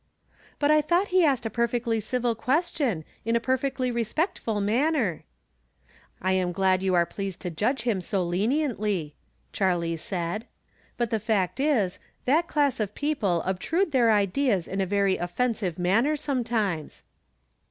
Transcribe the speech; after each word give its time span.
"But 0.57 0.71
I 0.71 0.81
thought 0.81 1.09
he 1.09 1.23
asked 1.23 1.45
a 1.45 1.49
perfectly 1.51 1.99
civil 1.99 2.33
ques 2.33 2.71
tion, 2.75 3.05
in 3.23 3.35
a 3.35 3.39
perfectly 3.39 3.91
re^spectful 3.91 4.59
manner."" 4.59 5.25
I 6.23 6.31
am 6.31 6.51
glad 6.53 6.81
you 6.81 6.95
are 6.95 7.05
pleased 7.05 7.39
to 7.41 7.51
judge 7.51 7.83
him 7.83 8.01
so 8.01 8.27
16 8.27 8.41
From 8.41 8.49
Different 8.49 8.49
Standpoints. 8.49 8.81
leniently," 8.81 9.15
Charlie 9.53 9.97
said." 9.97 10.47
But 10.97 11.11
tlie 11.11 11.21
fact 11.21 11.59
is, 11.59 11.99
that 12.25 12.47
class 12.47 12.79
of 12.79 12.95
people 12.95 13.43
obtrude 13.45 13.91
their 13.91 14.11
ideas 14.11 14.67
in 14.67 14.81
a 14.81 14.87
very 14.87 15.19
of 15.19 15.29
fensive 15.35 15.77
manner, 15.77 16.15
sometimes." 16.15 17.03